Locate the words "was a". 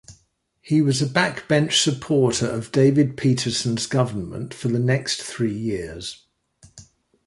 0.81-1.05